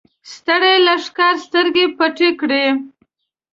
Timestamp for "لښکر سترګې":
0.85-1.85